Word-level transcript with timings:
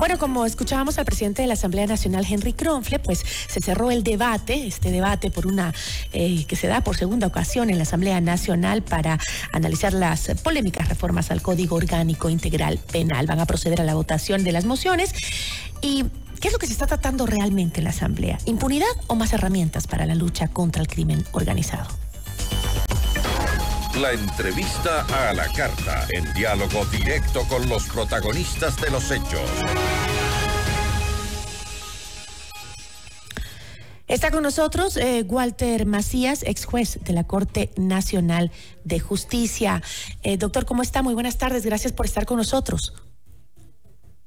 Bueno, 0.00 0.16
como 0.16 0.46
escuchábamos 0.46 0.98
al 0.98 1.04
presidente 1.04 1.42
de 1.42 1.48
la 1.48 1.52
Asamblea 1.52 1.86
Nacional, 1.86 2.24
Henry 2.26 2.54
Kronfle, 2.54 3.00
pues 3.00 3.22
se 3.48 3.60
cerró 3.60 3.90
el 3.90 4.02
debate, 4.02 4.66
este 4.66 4.90
debate 4.90 5.30
por 5.30 5.46
una 5.46 5.74
eh, 6.14 6.46
que 6.46 6.56
se 6.56 6.68
da 6.68 6.80
por 6.80 6.96
segunda 6.96 7.26
ocasión 7.26 7.68
en 7.68 7.76
la 7.76 7.82
Asamblea 7.82 8.18
Nacional 8.22 8.80
para 8.80 9.18
analizar 9.52 9.92
las 9.92 10.28
polémicas 10.42 10.88
reformas 10.88 11.30
al 11.30 11.42
Código 11.42 11.76
Orgánico 11.76 12.30
Integral 12.30 12.78
Penal. 12.78 13.26
Van 13.26 13.40
a 13.40 13.44
proceder 13.44 13.82
a 13.82 13.84
la 13.84 13.92
votación 13.94 14.42
de 14.42 14.52
las 14.52 14.64
mociones 14.64 15.12
y 15.82 16.06
¿Qué 16.40 16.48
es 16.48 16.54
lo 16.54 16.58
que 16.58 16.66
se 16.66 16.72
está 16.72 16.86
tratando 16.86 17.26
realmente 17.26 17.80
en 17.80 17.84
la 17.84 17.90
Asamblea? 17.90 18.38
¿Impunidad 18.46 18.88
o 19.08 19.14
más 19.14 19.34
herramientas 19.34 19.86
para 19.86 20.06
la 20.06 20.14
lucha 20.14 20.48
contra 20.48 20.80
el 20.80 20.88
crimen 20.88 21.22
organizado? 21.32 21.86
La 23.98 24.12
entrevista 24.12 25.04
a 25.28 25.34
la 25.34 25.48
carta, 25.52 26.06
en 26.10 26.32
diálogo 26.34 26.84
directo 26.86 27.42
con 27.48 27.68
los 27.68 27.88
protagonistas 27.88 28.80
de 28.80 28.90
los 28.90 29.10
hechos. 29.10 29.50
Está 34.06 34.30
con 34.30 34.44
nosotros 34.44 34.96
eh, 34.96 35.24
Walter 35.26 35.86
Macías, 35.86 36.44
ex 36.44 36.64
juez 36.64 37.00
de 37.02 37.12
la 37.12 37.24
Corte 37.24 37.70
Nacional 37.76 38.52
de 38.84 39.00
Justicia. 39.00 39.82
Eh, 40.22 40.36
doctor, 40.36 40.66
¿cómo 40.66 40.82
está? 40.82 41.02
Muy 41.02 41.14
buenas 41.14 41.36
tardes. 41.36 41.66
Gracias 41.66 41.92
por 41.92 42.06
estar 42.06 42.26
con 42.26 42.36
nosotros. 42.36 42.94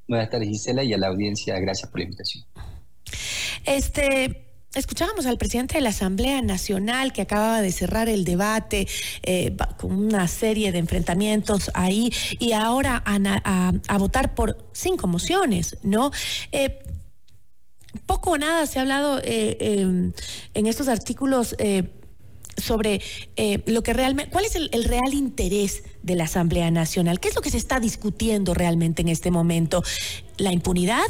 Buenas 0.07 0.29
tardes, 0.29 0.49
Gisela, 0.49 0.83
y 0.83 0.93
a 0.93 0.97
la 0.97 1.07
audiencia, 1.07 1.57
gracias 1.59 1.89
por 1.89 1.99
la 1.99 2.03
invitación. 2.03 2.43
Este, 3.65 4.52
Escuchábamos 4.75 5.27
al 5.27 5.37
presidente 5.37 5.75
de 5.75 5.81
la 5.81 5.89
Asamblea 5.89 6.41
Nacional 6.41 7.13
que 7.13 7.21
acababa 7.21 7.61
de 7.61 7.71
cerrar 7.71 8.09
el 8.09 8.25
debate 8.25 8.87
eh, 9.21 9.55
con 9.77 9.91
una 9.91 10.27
serie 10.27 10.71
de 10.71 10.79
enfrentamientos 10.79 11.69
ahí 11.75 12.11
y 12.39 12.53
ahora 12.53 13.03
a, 13.05 13.97
votar 13.99 14.33
por 14.33 14.57
cinco 14.73 15.05
mociones, 15.05 15.77
¿no? 15.83 16.09
Eh, 16.51 16.79
poco 18.07 18.31
o 18.31 18.37
nada 18.39 18.65
se 18.65 18.79
ha 18.79 18.81
hablado 18.81 19.19
eh, 19.23 19.57
em, 19.59 20.11
en 20.55 20.65
estos 20.65 20.87
artículos 20.87 21.55
sobre 22.57 23.01
lo 23.67 23.83
que 23.83 23.93
realmente, 23.93 24.31
cuál 24.31 24.45
es 24.45 24.55
el, 24.55 24.69
el, 24.73 24.85
real 24.85 25.13
interés 25.13 25.83
de 26.01 26.15
la 26.15 26.23
Asamblea 26.23 26.71
Nacional, 26.71 27.19
qué 27.19 27.27
es 27.27 27.35
lo 27.35 27.41
que 27.41 27.51
se 27.51 27.57
está 27.57 27.79
discutiendo 27.79 28.55
realmente 28.55 29.03
en 29.03 29.09
este 29.09 29.29
momento, 29.29 29.83
la 30.37 30.51
impunidad 30.51 31.05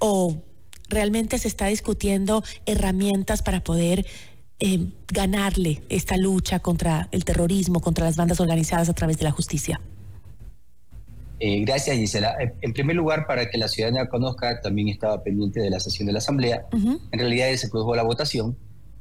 o 0.00 0.42
realmente 0.88 1.38
se 1.38 1.48
está 1.48 1.66
discutiendo 1.66 2.42
herramientas 2.66 3.42
para 3.42 3.62
poder 3.62 4.06
eh, 4.60 4.90
ganarle 5.12 5.82
esta 5.88 6.16
lucha 6.16 6.58
contra 6.58 7.08
el 7.12 7.24
terrorismo, 7.24 7.80
contra 7.80 8.04
las 8.04 8.16
bandas 8.16 8.40
organizadas 8.40 8.88
a 8.88 8.92
través 8.92 9.16
de 9.18 9.24
la 9.24 9.30
justicia? 9.30 9.80
Eh, 11.38 11.60
gracias, 11.64 11.96
Gisela. 11.96 12.34
Eh, 12.40 12.54
en 12.62 12.72
primer 12.72 12.96
lugar, 12.96 13.26
para 13.28 13.48
que 13.48 13.56
la 13.56 13.68
ciudadanía 13.68 14.08
conozca, 14.08 14.60
también 14.60 14.88
estaba 14.88 15.22
pendiente 15.22 15.60
de 15.60 15.70
la 15.70 15.78
sesión 15.78 16.06
de 16.06 16.12
la 16.12 16.18
Asamblea. 16.18 16.66
En 16.72 17.18
realidad 17.18 17.54
se 17.54 17.68
produjo 17.68 17.94
la 17.94 18.02
votación. 18.02 18.56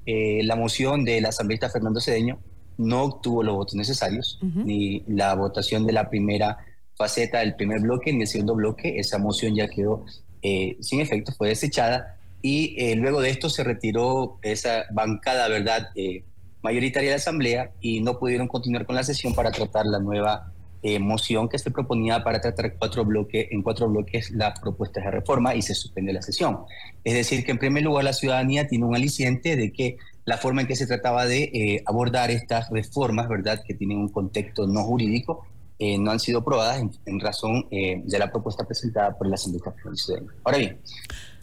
la 0.06 0.56
moción 0.56 1.04
del 1.04 1.26
asambleísta 1.26 1.70
Fernando 1.70 2.00
Cedeño 2.00 2.40
no 2.78 3.04
obtuvo 3.04 3.42
los 3.42 3.56
votos 3.56 3.74
necesarios, 3.74 4.40
ni 4.42 5.04
la 5.08 5.34
votación 5.34 5.88
de 5.88 5.94
la 5.94 6.08
primera 6.10 6.58
faceta 6.96 7.40
del 7.40 7.56
primer 7.56 7.82
bloque, 7.82 8.14
ni 8.14 8.22
el 8.22 8.28
segundo 8.28 8.54
bloque. 8.54 9.00
Esa 9.00 9.18
moción 9.18 9.56
ya 9.56 9.68
quedó 9.68 10.06
eh, 10.50 10.78
sin 10.80 11.02
efecto, 11.02 11.34
fue 11.34 11.50
desechada 11.50 12.16
y 12.42 12.74
eh, 12.78 12.96
luego 12.96 13.20
de 13.20 13.30
esto 13.30 13.50
se 13.50 13.66
retiró 13.66 14.40
esa 14.42 14.86
bancada, 14.92 15.50
¿verdad?, 15.50 15.90
eh, 15.96 16.24
mayoritaria 16.64 17.10
de 17.10 17.16
la 17.16 17.18
Asamblea 17.18 17.72
y 17.82 18.00
no 18.00 18.18
pudieron 18.18 18.48
continuar 18.48 18.86
con 18.86 18.96
la 18.96 19.04
sesión 19.04 19.36
para 19.36 19.52
tratar 19.52 19.86
la 19.86 20.00
nueva 20.00 20.54
moción 21.02 21.50
que 21.50 21.60
se 21.60 21.70
proponía 21.70 22.24
para 22.24 22.40
tratar 22.40 22.76
cuatro 22.78 23.04
bloques, 23.04 23.48
en 23.52 23.62
cuatro 23.62 23.90
bloques 23.90 24.32
las 24.32 24.58
propuestas 24.58 25.04
de 25.04 25.12
reforma 25.12 25.54
y 25.54 25.62
se 25.62 25.76
suspende 25.76 26.14
la 26.14 26.22
sesión. 26.22 26.60
Es 27.04 27.14
decir, 27.14 27.44
que 27.44 27.52
en 27.52 27.58
primer 27.58 27.84
lugar 27.84 28.06
la 28.06 28.14
ciudadanía 28.14 28.68
tiene 28.70 28.86
un 28.86 28.96
aliciente 28.96 29.58
de 29.58 29.74
que 29.74 29.98
la 30.24 30.38
forma 30.38 30.62
en 30.62 30.68
que 30.68 30.78
se 30.78 30.88
trataba 30.88 31.26
de 31.26 31.84
abordar 31.86 32.32
estas 32.32 32.70
reformas, 32.70 33.28
¿verdad?, 33.28 33.62
que 33.68 33.74
tienen 33.74 33.98
un 33.98 34.08
contexto 34.08 34.66
no 34.66 34.84
jurídico, 34.84 35.46
eh, 35.80 36.00
no 36.00 36.10
han 36.10 36.20
sido 36.20 36.40
aprobadas 36.40 36.84
en, 37.06 37.20
razón 37.20 37.68
eh, 37.70 38.02
de 38.04 38.18
la 38.18 38.32
propuesta 38.32 38.66
presentada 38.66 39.16
por 39.16 39.28
la 39.28 39.36
Nacional. 39.36 40.26
Ahora 40.44 40.58
bien, 40.58 40.82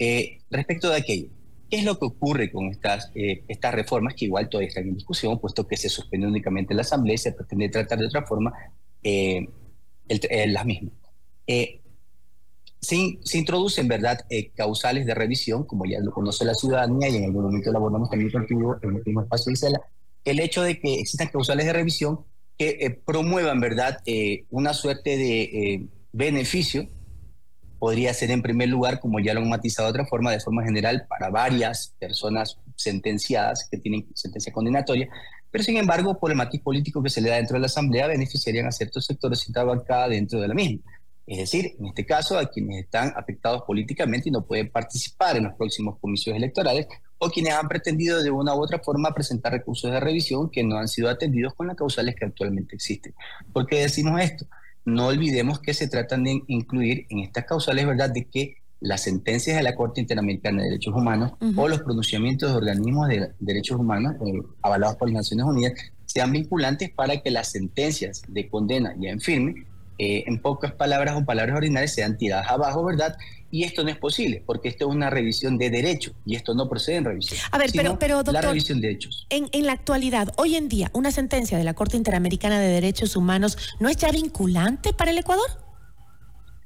eh, 0.00 0.40
respecto 0.50 0.90
de 0.90 0.96
aquello, 0.96 1.28
¿qué 1.70 1.76
es 1.76 1.84
lo 1.84 1.96
que 2.00 2.06
ocurre 2.06 2.50
con 2.50 2.66
estas, 2.66 3.12
estas 3.14 3.74
reformas 3.74 4.14
que 4.14 4.24
igual 4.24 4.48
todavía 4.48 4.68
están 4.68 4.88
en 4.88 4.94
discusión, 4.94 5.38
puesto 5.38 5.68
que 5.68 5.76
se 5.76 5.88
suspende 5.88 6.26
únicamente 6.26 6.74
la 6.74 6.82
Asamblea 6.82 7.14
y 7.14 7.18
se 7.18 7.30
pretende 7.30 7.68
tratar 7.68 7.98
de 7.98 8.06
otra 8.06 8.26
forma 8.26 8.52
las 9.04 10.66
mismas? 10.66 10.92
Se, 12.80 13.18
se, 13.22 13.38
introducen, 13.38 13.86
¿verdad?, 13.86 14.18
causales 14.56 15.06
de 15.06 15.14
revisión, 15.14 15.64
como 15.64 15.86
ya 15.86 16.00
lo 16.00 16.10
conoce 16.10 16.44
la 16.44 16.54
ciudadanía 16.54 17.08
y 17.08 17.16
en 17.16 17.24
algún 17.24 17.44
momento 17.44 17.70
lo 17.70 17.78
abordamos 17.78 18.10
también 18.10 18.32
contigo 18.32 18.76
en 18.82 18.90
el 18.90 18.96
último 18.96 19.22
espacio 19.22 19.52
Isela, 19.52 19.80
el 20.24 20.40
hecho 20.40 20.62
de 20.62 20.80
que 20.80 21.00
existan 21.00 21.28
causales 21.28 21.66
de 21.66 21.72
revisión 21.72 22.24
que 22.58 22.78
eh, 22.80 22.90
promuevan, 22.90 23.60
¿verdad?, 23.60 23.98
eh, 24.06 24.44
una 24.50 24.74
suerte 24.74 25.16
de 25.16 25.42
eh, 25.42 25.86
beneficio. 26.12 26.88
Podría 27.78 28.14
ser 28.14 28.30
en 28.30 28.42
primer 28.42 28.68
lugar, 28.68 29.00
como 29.00 29.20
ya 29.20 29.34
lo 29.34 29.40
han 29.40 29.48
matizado 29.48 29.88
de 29.88 29.90
otra 29.90 30.06
forma, 30.06 30.30
de 30.32 30.40
forma 30.40 30.64
general, 30.64 31.06
para 31.08 31.28
varias 31.30 31.94
personas 31.98 32.58
sentenciadas 32.76 33.68
que 33.70 33.78
tienen 33.78 34.06
sentencia 34.14 34.52
condenatoria, 34.52 35.08
pero 35.54 35.62
sin 35.62 35.76
embargo, 35.76 36.18
por 36.18 36.32
el 36.32 36.36
matiz 36.36 36.60
político 36.60 37.00
que 37.00 37.10
se 37.10 37.20
le 37.20 37.28
da 37.28 37.36
dentro 37.36 37.54
de 37.54 37.60
la 37.60 37.66
Asamblea, 37.66 38.08
beneficiarían 38.08 38.66
a 38.66 38.72
ciertos 38.72 39.04
sectores 39.04 39.48
y 39.48 39.52
bancada 39.52 40.08
dentro 40.08 40.40
de 40.40 40.48
la 40.48 40.54
misma. 40.54 40.82
Es 41.26 41.38
decir, 41.38 41.76
en 41.78 41.86
este 41.86 42.04
caso, 42.04 42.36
a 42.36 42.50
quienes 42.50 42.84
están 42.84 43.12
afectados 43.16 43.62
políticamente 43.62 44.28
y 44.28 44.32
no 44.32 44.44
pueden 44.44 44.68
participar 44.68 45.36
en 45.36 45.44
los 45.44 45.54
próximos 45.54 45.98
comicios 46.00 46.36
electorales, 46.36 46.88
o 47.24 47.30
quienes 47.30 47.54
han 47.54 47.68
pretendido 47.68 48.22
de 48.22 48.30
una 48.30 48.54
u 48.54 48.62
otra 48.62 48.78
forma 48.78 49.14
presentar 49.14 49.52
recursos 49.52 49.90
de 49.90 50.00
revisión 50.00 50.50
que 50.50 50.62
no 50.62 50.76
han 50.76 50.88
sido 50.88 51.08
atendidos 51.08 51.54
con 51.54 51.66
las 51.66 51.76
causales 51.76 52.14
que 52.14 52.26
actualmente 52.26 52.76
existen. 52.76 53.14
¿Por 53.52 53.66
qué 53.66 53.80
decimos 53.80 54.20
esto? 54.20 54.46
No 54.84 55.06
olvidemos 55.06 55.60
que 55.60 55.72
se 55.72 55.88
tratan 55.88 56.24
de 56.24 56.42
incluir 56.46 57.06
en 57.08 57.20
estas 57.20 57.46
causales, 57.46 57.86
¿verdad?, 57.86 58.10
de 58.10 58.26
que 58.26 58.58
las 58.80 59.02
sentencias 59.02 59.56
de 59.56 59.62
la 59.62 59.74
Corte 59.74 60.00
Interamericana 60.02 60.62
de 60.62 60.68
Derechos 60.68 60.94
Humanos 60.94 61.32
o 61.56 61.68
los 61.68 61.80
pronunciamientos 61.80 62.50
de 62.50 62.56
organismos 62.56 63.08
de 63.08 63.30
derechos 63.40 63.80
humanos 63.80 64.16
eh, 64.26 64.42
avalados 64.60 64.96
por 64.96 65.08
las 65.08 65.14
Naciones 65.14 65.46
Unidas 65.46 65.72
sean 66.04 66.32
vinculantes 66.32 66.90
para 66.90 67.22
que 67.22 67.30
las 67.30 67.50
sentencias 67.50 68.22
de 68.28 68.48
condena 68.48 68.94
ya 68.98 69.10
en 69.10 69.20
firme 69.20 69.66
eh, 69.98 70.24
en 70.26 70.40
pocas 70.40 70.72
palabras 70.72 71.16
o 71.16 71.24
palabras 71.24 71.56
ordinarias, 71.56 71.94
sean 71.94 72.16
tiradas 72.18 72.48
abajo, 72.48 72.84
¿verdad? 72.84 73.16
Y 73.50 73.62
esto 73.62 73.84
no 73.84 73.90
es 73.90 73.96
posible, 73.96 74.42
porque 74.44 74.68
esto 74.68 74.88
es 74.88 74.94
una 74.94 75.10
revisión 75.10 75.58
de 75.58 75.70
derecho, 75.70 76.12
y 76.26 76.34
esto 76.34 76.54
no 76.54 76.68
procede 76.68 76.96
en 76.96 77.04
revisión. 77.04 77.38
A 77.52 77.58
ver, 77.58 77.70
pero, 77.72 77.98
pero 77.98 78.16
doctor, 78.16 78.34
la 78.34 78.40
revisión 78.42 78.80
de 78.80 78.90
hechos. 78.90 79.26
En, 79.30 79.48
en 79.52 79.66
la 79.66 79.72
actualidad, 79.72 80.32
hoy 80.36 80.56
en 80.56 80.68
día, 80.68 80.90
una 80.92 81.12
sentencia 81.12 81.56
de 81.56 81.64
la 81.64 81.74
Corte 81.74 81.96
Interamericana 81.96 82.58
de 82.58 82.68
Derechos 82.68 83.14
Humanos 83.14 83.56
no 83.78 83.88
es 83.88 83.96
ya 83.96 84.10
vinculante 84.10 84.92
para 84.92 85.12
el 85.12 85.18
Ecuador? 85.18 85.64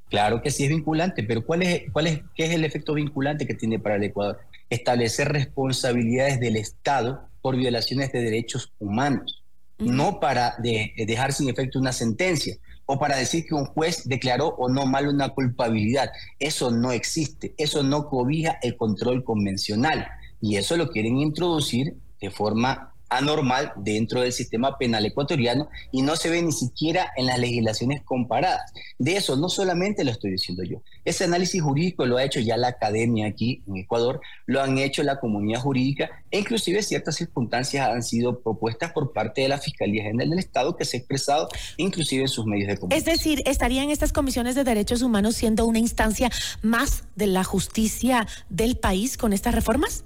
Claro 0.08 0.40
que 0.40 0.50
sí 0.50 0.64
es 0.64 0.70
vinculante, 0.70 1.22
pero 1.22 1.44
¿cuál 1.44 1.62
es, 1.62 1.82
cuál 1.92 2.06
es, 2.06 2.22
¿qué 2.34 2.46
es 2.46 2.52
el 2.52 2.64
efecto 2.64 2.94
vinculante 2.94 3.46
que 3.46 3.54
tiene 3.54 3.78
para 3.78 3.96
el 3.96 4.04
Ecuador? 4.04 4.38
Establecer 4.70 5.28
responsabilidades 5.28 6.40
del 6.40 6.56
Estado 6.56 7.28
por 7.42 7.56
violaciones 7.56 8.12
de 8.12 8.22
derechos 8.22 8.72
humanos, 8.78 9.42
no 9.78 10.20
para 10.20 10.56
dejar 10.58 11.32
sin 11.32 11.48
efecto 11.48 11.78
una 11.78 11.92
sentencia 11.92 12.56
o 12.86 12.98
para 12.98 13.16
decir 13.16 13.44
que 13.46 13.54
un 13.54 13.66
juez 13.66 14.08
declaró 14.08 14.48
o 14.58 14.68
no 14.68 14.86
mal 14.86 15.08
una 15.08 15.28
culpabilidad. 15.30 16.10
Eso 16.38 16.70
no 16.70 16.90
existe, 16.90 17.54
eso 17.58 17.82
no 17.82 18.08
cobija 18.08 18.58
el 18.62 18.76
control 18.76 19.24
convencional 19.24 20.08
y 20.40 20.56
eso 20.56 20.76
lo 20.76 20.88
quieren 20.88 21.18
introducir 21.18 21.96
de 22.20 22.30
forma 22.30 22.94
anormal 23.08 23.72
dentro 23.76 24.20
del 24.20 24.32
sistema 24.32 24.76
penal 24.78 25.04
ecuatoriano 25.06 25.68
y 25.92 26.02
no 26.02 26.16
se 26.16 26.30
ve 26.30 26.42
ni 26.42 26.52
siquiera 26.52 27.12
en 27.16 27.26
las 27.26 27.38
legislaciones 27.38 28.02
comparadas. 28.02 28.72
De 28.98 29.16
eso 29.16 29.36
no 29.36 29.48
solamente 29.48 30.04
lo 30.04 30.10
estoy 30.10 30.32
diciendo 30.32 30.62
yo. 30.62 30.82
Ese 31.04 31.24
análisis 31.24 31.62
jurídico 31.62 32.06
lo 32.06 32.16
ha 32.16 32.24
hecho 32.24 32.40
ya 32.40 32.56
la 32.56 32.68
academia 32.68 33.26
aquí 33.26 33.62
en 33.66 33.78
Ecuador, 33.78 34.20
lo 34.46 34.62
han 34.62 34.78
hecho 34.78 35.02
la 35.02 35.18
comunidad 35.20 35.60
jurídica 35.60 36.10
e 36.30 36.38
inclusive 36.38 36.82
ciertas 36.82 37.16
circunstancias 37.16 37.88
han 37.88 38.02
sido 38.02 38.40
propuestas 38.40 38.92
por 38.92 39.12
parte 39.12 39.42
de 39.42 39.48
la 39.48 39.58
Fiscalía 39.58 40.02
General 40.02 40.30
del 40.30 40.38
Estado 40.38 40.76
que 40.76 40.84
se 40.84 40.96
ha 40.96 41.00
expresado 41.00 41.48
inclusive 41.76 42.22
en 42.22 42.28
sus 42.28 42.46
medios 42.46 42.68
de 42.68 42.76
comunicación. 42.76 43.12
Es 43.12 43.18
decir, 43.18 43.42
¿estarían 43.46 43.90
estas 43.90 44.12
comisiones 44.12 44.54
de 44.54 44.64
derechos 44.64 45.02
humanos 45.02 45.36
siendo 45.36 45.66
una 45.66 45.78
instancia 45.78 46.30
más 46.62 47.04
de 47.16 47.26
la 47.26 47.44
justicia 47.44 48.26
del 48.48 48.76
país 48.76 49.16
con 49.16 49.32
estas 49.32 49.54
reformas? 49.54 50.04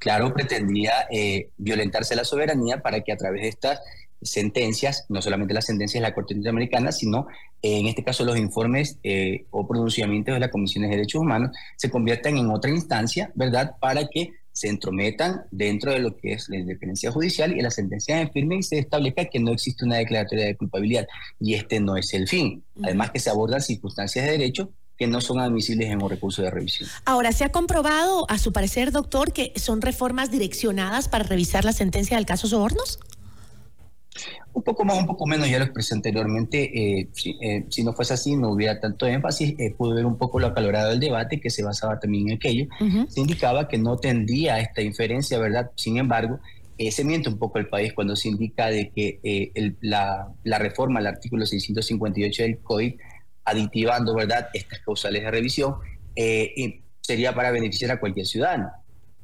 Claro, 0.00 0.34
pretendía 0.34 0.92
eh, 1.12 1.50
violentarse 1.58 2.16
la 2.16 2.24
soberanía 2.24 2.82
para 2.82 3.02
que 3.02 3.12
a 3.12 3.16
través 3.16 3.42
de 3.42 3.48
estas 3.48 3.80
sentencias, 4.22 5.06
no 5.08 5.22
solamente 5.22 5.54
las 5.54 5.66
sentencias 5.66 6.02
de 6.02 6.08
la 6.08 6.14
Corte 6.14 6.34
Interamericana, 6.34 6.90
sino 6.90 7.28
eh, 7.62 7.78
en 7.78 7.86
este 7.86 8.02
caso 8.02 8.24
los 8.24 8.36
informes 8.36 8.98
eh, 9.02 9.44
o 9.50 9.66
pronunciamientos 9.68 10.34
de 10.34 10.40
las 10.40 10.50
comisiones 10.50 10.90
de 10.90 10.96
derechos 10.96 11.22
humanos, 11.22 11.56
se 11.76 11.90
conviertan 11.90 12.36
en 12.36 12.50
otra 12.50 12.70
instancia, 12.70 13.30
¿verdad?, 13.34 13.76
para 13.80 14.08
que 14.08 14.32
se 14.52 14.68
entrometan 14.68 15.42
dentro 15.50 15.92
de 15.92 16.00
lo 16.00 16.16
que 16.16 16.32
es 16.32 16.48
la 16.48 16.58
independencia 16.58 17.12
judicial 17.12 17.56
y 17.56 17.62
la 17.62 17.70
sentencia 17.70 18.20
en 18.20 18.32
firme 18.32 18.56
y 18.56 18.62
se 18.62 18.78
establezca 18.78 19.26
que 19.26 19.38
no 19.38 19.52
existe 19.52 19.84
una 19.84 19.96
declaratoria 19.96 20.46
de 20.46 20.56
culpabilidad. 20.56 21.06
Y 21.38 21.54
este 21.54 21.80
no 21.80 21.96
es 21.96 22.12
el 22.14 22.26
fin. 22.26 22.64
Además 22.82 23.10
que 23.12 23.20
se 23.20 23.30
abordan 23.30 23.60
circunstancias 23.60 24.24
de 24.24 24.32
derecho 24.32 24.72
que 25.00 25.06
no 25.06 25.22
son 25.22 25.40
admisibles 25.40 25.88
en 25.88 26.02
un 26.02 26.10
recurso 26.10 26.42
de 26.42 26.50
revisión. 26.50 26.86
Ahora, 27.06 27.32
¿se 27.32 27.42
ha 27.42 27.50
comprobado, 27.50 28.26
a 28.28 28.36
su 28.36 28.52
parecer, 28.52 28.92
doctor, 28.92 29.32
que 29.32 29.50
son 29.56 29.80
reformas 29.80 30.30
direccionadas 30.30 31.08
para 31.08 31.24
revisar 31.24 31.64
la 31.64 31.72
sentencia 31.72 32.18
del 32.18 32.26
caso 32.26 32.46
Sobornos? 32.46 33.00
Un 34.52 34.62
poco 34.62 34.84
más, 34.84 34.98
un 34.98 35.06
poco 35.06 35.26
menos, 35.26 35.48
ya 35.48 35.56
lo 35.56 35.64
expresé 35.64 35.94
anteriormente. 35.94 36.98
Eh, 36.98 37.08
eh, 37.40 37.64
si, 37.70 37.82
no 37.82 37.94
fuese 37.94 38.12
así, 38.12 38.36
no 38.36 38.50
hubiera 38.50 38.78
tanto 38.78 39.06
énfasis. 39.06 39.54
Eh, 39.58 39.74
pude 39.74 39.94
ver 39.94 40.04
un 40.04 40.18
poco 40.18 40.38
lo 40.38 40.48
acalorado 40.48 40.90
del 40.90 41.00
debate, 41.00 41.40
que 41.40 41.48
se 41.48 41.62
basaba 41.62 41.98
también 41.98 42.28
en 42.28 42.36
aquello. 42.36 42.66
Se 43.08 43.22
indicaba 43.22 43.68
que 43.68 43.78
no 43.78 43.96
tendría 43.96 44.60
esta 44.60 44.82
inferencia, 44.82 45.38
¿verdad? 45.38 45.70
Sin 45.76 45.96
embargo, 45.96 46.40
se 46.90 47.04
miente 47.04 47.30
un 47.30 47.38
poco 47.38 47.58
el 47.58 47.68
país 47.68 47.94
cuando 47.94 48.16
se 48.16 48.28
indica 48.28 48.66
de 48.66 48.90
que 48.90 49.78
la, 49.80 50.28
la, 50.44 50.58
reforma 50.58 51.00
al 51.00 51.06
artículo 51.06 51.46
658 51.46 52.42
del 52.42 52.58
COI 52.58 52.98
aditivando, 53.50 54.14
¿verdad?, 54.14 54.48
estas 54.54 54.80
causales 54.80 55.22
de 55.22 55.30
revisión, 55.30 55.76
eh, 56.16 56.80
sería 57.00 57.34
para 57.34 57.50
beneficiar 57.50 57.90
a 57.90 58.00
cualquier 58.00 58.26
ciudadano, 58.26 58.70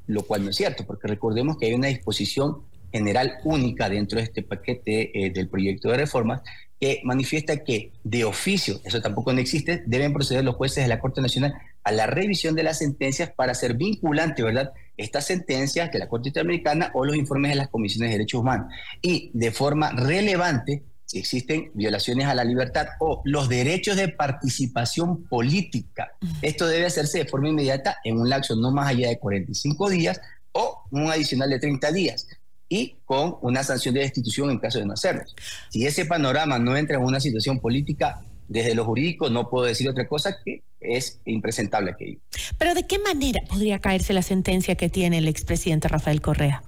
lo 0.07 0.23
cual 0.23 0.43
no 0.43 0.49
es 0.49 0.55
cierto, 0.55 0.85
porque 0.85 1.07
recordemos 1.07 1.57
que 1.57 1.67
hay 1.67 1.73
una 1.73 1.87
disposición 1.87 2.63
general 2.91 3.37
única 3.43 3.89
dentro 3.89 4.17
de 4.17 4.23
este 4.23 4.43
paquete 4.43 5.11
eh, 5.13 5.29
del 5.31 5.49
proyecto 5.49 5.89
de 5.89 5.97
reformas 5.97 6.41
que 6.79 7.01
manifiesta 7.03 7.63
que 7.63 7.91
de 8.03 8.23
oficio, 8.23 8.79
eso 8.83 9.01
tampoco 9.01 9.33
no 9.33 9.39
existe, 9.39 9.83
deben 9.87 10.13
proceder 10.13 10.43
los 10.43 10.55
jueces 10.55 10.83
de 10.83 10.87
la 10.87 10.99
Corte 10.99 11.21
Nacional 11.21 11.55
a 11.83 11.91
la 11.91 12.05
revisión 12.05 12.55
de 12.55 12.63
las 12.63 12.77
sentencias 12.77 13.31
para 13.31 13.53
hacer 13.53 13.73
vinculante, 13.75 14.43
¿verdad?, 14.43 14.71
estas 14.95 15.25
sentencias 15.25 15.91
de 15.91 15.99
la 15.99 16.07
Corte 16.07 16.29
Interamericana 16.29 16.91
o 16.93 17.05
los 17.05 17.15
informes 17.15 17.51
de 17.51 17.55
las 17.55 17.69
comisiones 17.69 18.09
de 18.09 18.17
derechos 18.17 18.41
humanos. 18.41 18.71
Y 19.01 19.31
de 19.33 19.51
forma 19.51 19.91
relevante, 19.91 20.83
existen 21.13 21.71
violaciones 21.73 22.27
a 22.27 22.35
la 22.35 22.43
libertad 22.43 22.87
o 22.99 23.21
los 23.23 23.47
derechos 23.47 23.95
de 23.95 24.09
participación 24.09 25.23
política. 25.25 26.11
Esto 26.41 26.67
debe 26.67 26.85
hacerse 26.85 27.19
de 27.19 27.25
forma 27.25 27.49
inmediata 27.49 27.97
en 28.03 28.19
un 28.19 28.29
lapso 28.29 28.55
no 28.55 28.71
más 28.71 28.89
allá 28.89 29.09
de 29.09 29.19
45 29.19 29.89
días 29.89 30.19
o 30.51 30.83
un 30.91 31.09
adicional 31.09 31.49
de 31.49 31.59
30 31.59 31.91
días 31.91 32.27
y 32.69 32.97
con 33.05 33.37
una 33.41 33.63
sanción 33.63 33.93
de 33.93 34.01
destitución 34.01 34.49
en 34.49 34.59
caso 34.59 34.79
de 34.79 34.85
no 34.85 34.93
hacerlo. 34.93 35.23
Si 35.69 35.85
ese 35.85 36.05
panorama 36.05 36.59
no 36.59 36.75
entra 36.75 36.97
en 36.97 37.03
una 37.03 37.19
situación 37.19 37.59
política, 37.59 38.21
desde 38.47 38.75
lo 38.75 38.85
jurídico 38.85 39.29
no 39.29 39.49
puedo 39.49 39.65
decir 39.65 39.89
otra 39.89 40.07
cosa 40.07 40.37
que 40.43 40.63
es 40.79 41.19
impresentable 41.25 41.91
aquello. 41.91 42.19
Pero 42.57 42.73
¿de 42.73 42.85
qué 42.85 42.99
manera 42.99 43.41
podría 43.47 43.79
caerse 43.79 44.13
la 44.13 44.21
sentencia 44.21 44.75
que 44.75 44.89
tiene 44.89 45.19
el 45.19 45.27
expresidente 45.27 45.87
Rafael 45.87 46.21
Correa? 46.21 46.63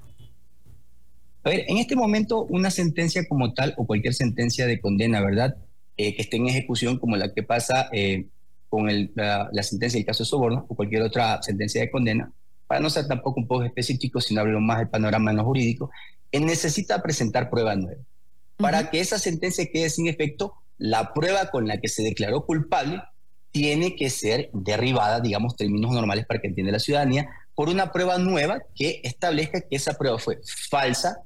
A 1.44 1.50
ver, 1.50 1.66
en 1.68 1.78
este 1.78 1.96
momento 1.96 2.44
una 2.44 2.70
sentencia 2.70 3.28
como 3.28 3.54
tal 3.54 3.74
o 3.78 3.86
cualquier 3.86 4.14
sentencia 4.14 4.68
de 4.68 4.80
condena, 4.80 5.22
¿verdad? 5.22 5.56
Eh, 5.98 6.16
que 6.16 6.22
esté 6.22 6.38
en 6.38 6.48
ejecución 6.48 6.98
como 6.98 7.18
la 7.18 7.34
que 7.34 7.44
pasa 7.44 7.90
eh, 7.92 8.26
con 8.70 8.90
el, 8.90 9.12
la, 9.16 9.50
sentencia 9.64 9.98
del 9.98 10.06
caso 10.06 10.24
de 10.24 10.30
soborno 10.30 10.66
o 10.70 10.76
cualquier 10.76 11.02
otra 11.02 11.42
sentencia 11.42 11.82
de 11.82 11.90
condena, 11.90 12.32
para 12.68 12.80
no 12.80 12.90
ser 12.90 13.08
tampoco 13.08 13.40
un 13.40 13.48
poco 13.48 13.64
específico, 13.64 14.22
sino 14.22 14.42
hablar 14.42 14.62
más 14.62 14.78
del 14.80 14.90
panorama 14.90 15.34
no 15.34 15.44
jurídico, 15.44 15.90
él 16.32 16.46
necesita 16.46 17.02
presentar 17.02 17.50
prueba 17.50 17.76
nueva. 17.76 18.02
Para 18.58 18.90
que 18.92 19.00
esa 19.00 19.18
sentencia 19.18 19.66
quede 19.72 19.90
sin 19.90 20.08
efecto, 20.08 20.54
la 20.78 21.14
prueba 21.14 21.50
con 21.50 21.68
la 21.68 21.80
que 21.80 21.88
se 21.88 22.04
declaró 22.04 22.46
culpable 22.46 23.02
tiene 23.52 23.96
que 23.96 24.10
ser 24.10 24.50
derribada, 24.54 25.20
digamos, 25.20 25.56
términos 25.56 25.92
normales 25.92 26.26
para 26.26 26.40
que 26.40 26.48
entienda 26.48 26.72
la 26.72 26.80
ciudadanía, 26.80 27.28
por 27.56 27.70
una 27.70 27.92
prueba 27.92 28.18
nueva 28.18 28.62
que 28.76 29.02
establezca 29.04 29.62
que 29.62 29.76
esa 29.76 29.98
prueba 29.98 30.20
fue 30.20 30.40
falsa, 30.70 31.24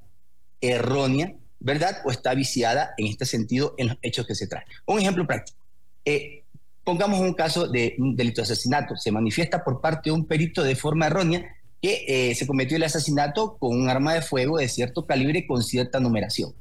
errónea, 0.64 1.36
¿verdad? 1.60 1.98
O 2.06 2.12
está 2.12 2.34
viciada 2.34 2.94
en 2.98 3.08
este 3.08 3.26
sentido 3.26 3.76
en 3.78 3.90
los 3.90 3.98
hechos 4.02 4.26
que 4.26 4.34
se 4.34 4.48
traen. 4.48 4.66
Un 4.86 5.00
ejemplo 5.00 5.28
práctico. 5.28 5.60
Eh, 6.06 6.44
pongamos 6.84 7.20
un 7.20 7.34
caso 7.34 7.68
de 7.68 7.96
un 8.00 8.16
delito 8.16 8.42
de 8.42 8.44
asesinato. 8.44 8.96
Se 8.96 9.12
manifiesta 9.12 9.64
por 9.64 9.82
parte 9.82 10.10
de 10.10 10.16
un 10.16 10.26
perito 10.26 10.64
de 10.64 10.76
forma 10.76 11.08
errónea 11.08 11.46
que 11.82 12.06
eh, 12.08 12.36
se 12.36 12.48
cometió 12.48 12.78
el 12.78 12.84
asesinato 12.84 13.58
con 13.58 13.78
un 13.78 13.90
arma 13.90 14.14
de 14.14 14.22
fuego 14.22 14.58
de 14.58 14.70
cierto 14.70 15.06
calibre 15.06 15.46
con 15.46 15.62
cierta 15.64 16.00
numeración. 16.00 16.54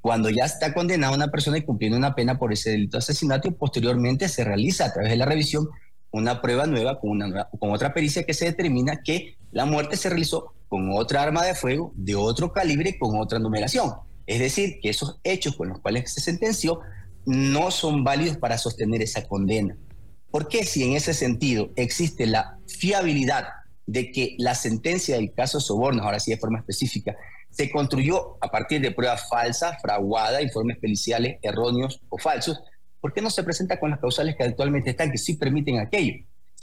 Cuando 0.00 0.30
ya 0.30 0.44
está 0.44 0.72
condenada 0.72 1.14
una 1.14 1.28
persona 1.28 1.58
y 1.58 1.62
cumpliendo 1.62 1.98
una 1.98 2.14
pena 2.14 2.38
por 2.38 2.52
ese 2.52 2.70
delito 2.70 2.96
de 2.96 3.00
asesinato, 3.00 3.48
y 3.48 3.52
posteriormente 3.52 4.28
se 4.28 4.42
realiza 4.42 4.86
a 4.86 4.92
través 4.92 5.10
de 5.10 5.16
la 5.16 5.26
revisión 5.26 5.68
una 6.10 6.40
prueba 6.40 6.66
nueva 6.66 6.98
con, 6.98 7.10
una, 7.10 7.48
con 7.58 7.72
otra 7.72 7.92
pericia 7.92 8.24
que 8.24 8.32
se 8.32 8.46
determina 8.46 9.02
que 9.02 9.36
la 9.52 9.66
muerte 9.66 9.96
se 9.96 10.08
realizó 10.08 10.53
con 10.68 10.90
otra 10.92 11.22
arma 11.22 11.44
de 11.44 11.54
fuego 11.54 11.92
de 11.94 12.14
otro 12.14 12.52
calibre 12.52 12.98
con 12.98 13.18
otra 13.18 13.38
numeración. 13.38 13.92
Es 14.26 14.38
decir, 14.38 14.78
que 14.80 14.90
esos 14.90 15.20
hechos 15.22 15.56
con 15.56 15.68
los 15.68 15.80
cuales 15.80 16.12
se 16.12 16.20
sentenció 16.20 16.80
no 17.26 17.70
son 17.70 18.04
válidos 18.04 18.36
para 18.36 18.58
sostener 18.58 19.02
esa 19.02 19.26
condena. 19.26 19.76
¿Por 20.30 20.48
qué 20.48 20.64
si 20.64 20.82
en 20.82 20.94
ese 20.94 21.14
sentido 21.14 21.70
existe 21.76 22.26
la 22.26 22.58
fiabilidad 22.66 23.46
de 23.86 24.10
que 24.10 24.34
la 24.38 24.54
sentencia 24.54 25.16
del 25.16 25.32
caso 25.32 25.60
Sobornos, 25.60 26.04
ahora 26.04 26.20
sí 26.20 26.30
de 26.30 26.38
forma 26.38 26.58
específica, 26.58 27.14
se 27.50 27.70
construyó 27.70 28.36
a 28.40 28.50
partir 28.50 28.80
de 28.80 28.90
pruebas 28.90 29.28
falsas, 29.28 29.80
fraguadas, 29.80 30.42
informes 30.42 30.78
periciales 30.78 31.38
erróneos 31.42 32.00
o 32.08 32.18
falsos? 32.18 32.60
¿Por 33.00 33.12
qué 33.12 33.22
no 33.22 33.30
se 33.30 33.44
presenta 33.44 33.78
con 33.78 33.90
las 33.90 34.00
causales 34.00 34.34
que 34.34 34.42
actualmente 34.42 34.90
están, 34.90 35.10
que 35.10 35.18
sí 35.18 35.34
permiten 35.34 35.78
aquello? 35.78 36.14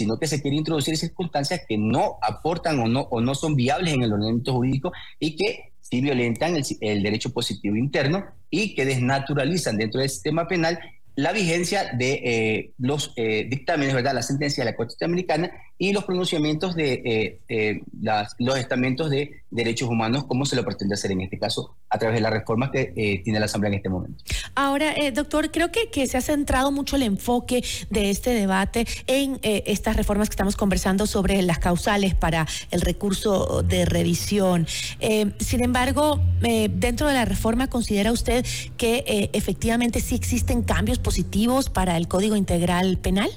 Sino 0.02 0.18
que 0.18 0.26
se 0.26 0.42
quiere 0.42 0.58
introducir 0.58 0.98
circunstancias 0.98 1.62
que 1.68 1.78
no 1.78 2.18
aportan 2.24 2.80
o 2.80 2.88
no, 2.88 3.02
o 3.02 3.22
no 3.22 3.36
son 3.36 3.56
viables 3.56 3.94
en 3.94 4.02
el 4.02 4.12
ordenamiento 4.12 4.54
jurídico 4.54 4.92
y 5.20 5.36
que 5.36 5.74
sí 5.80 6.02
violentan 6.02 6.56
el, 6.56 7.04
derecho 7.04 7.32
positivo 7.32 7.76
interno 7.76 8.26
y 8.50 8.74
que 8.74 8.84
desnaturalizan 8.84 9.78
dentro 9.78 10.02
del 10.02 10.10
sistema 10.10 10.48
penal 10.48 10.80
la 11.16 11.34
vigencia 11.34 11.92
de 11.94 12.14
eh, 12.14 12.72
los 12.80 13.14
eh, 13.16 13.46
dictámenes, 13.48 13.94
¿verdad? 13.94 14.16
La 14.16 14.24
sentencia 14.24 14.64
de 14.64 14.72
la 14.72 14.76
Corte 14.76 14.94
Interamericana 14.94 15.52
y 15.82 15.94
los 15.94 16.04
pronunciamientos 16.04 16.76
de 16.76 17.40
eh, 17.50 17.82
los 18.38 18.58
estamentos 18.60 19.10
de 19.10 19.42
derechos 19.50 19.90
humanos, 19.90 20.26
como 20.26 20.46
se 20.46 20.56
lo 20.56 20.64
pretende 20.64 20.94
hacer 20.94 21.12
en 21.12 21.22
este 21.22 21.40
caso 21.40 21.76
a 21.90 21.98
través 21.98 22.18
de 22.18 22.22
las 22.22 22.32
reformas 22.32 22.70
que 22.70 23.20
tiene 23.24 23.40
la 23.40 23.46
Asamblea 23.46 23.70
en 23.70 23.78
este 23.78 23.90
momento. 23.90 24.24
Ahora, 24.54 24.94
doctor, 25.12 25.50
creo 25.50 25.72
que, 25.72 25.90
que 25.90 26.06
se 26.06 26.18
ha 26.18 26.22
centrado 26.22 26.72
mucho 26.72 26.98
el 26.98 27.02
enfoque 27.02 27.64
de 27.90 28.12
este 28.12 28.30
debate 28.30 28.86
en 29.08 29.40
estas 29.42 29.98
reformas 29.98 30.30
que 30.30 30.34
estamos 30.34 30.56
conversando 30.56 31.08
sobre 31.08 31.42
las 31.42 31.58
causales 31.58 32.14
para 32.14 32.46
el 32.70 32.82
recurso 32.82 33.64
de 33.64 33.86
revisión. 33.86 34.68
sin 35.40 35.64
embargo, 35.64 36.22
dentro 36.70 37.08
de 37.08 37.16
la 37.16 37.26
reforma, 37.26 37.72
¿considera 37.72 38.12
usted 38.12 38.46
que 38.78 39.32
efectivamente 39.34 40.00
sí 40.00 40.14
existen 40.14 40.62
cambios 40.62 41.00
positivos 41.00 41.72
para 41.72 41.98
el 41.98 42.08
Código 42.08 42.36
Integral 42.36 43.00
Penal? 43.00 43.32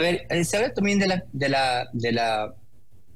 A 0.00 0.02
ver, 0.02 0.26
eh, 0.30 0.44
se 0.44 0.56
habla 0.56 0.72
también 0.72 0.98
de 0.98 1.06
la, 1.06 1.22
de 1.30 1.48
la, 1.50 1.90
de 1.92 2.12
la 2.12 2.54